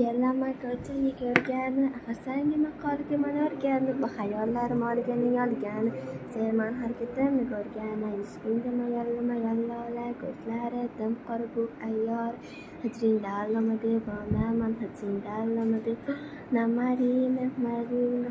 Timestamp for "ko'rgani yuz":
7.52-8.32